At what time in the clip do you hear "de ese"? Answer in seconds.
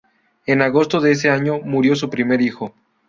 0.99-1.29